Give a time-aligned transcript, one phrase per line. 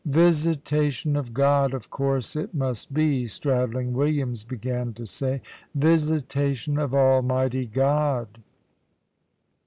[0.07, 5.43] "Visitation of God, of course it must be," Stradling Williams began to say;
[5.75, 8.39] "visitation of Almighty God."